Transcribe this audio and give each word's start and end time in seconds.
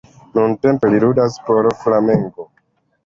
Nuntempe 0.37 0.89
li 0.93 1.01
ludas 1.05 1.37
por 1.51 1.69
Flamengo. 1.83 2.51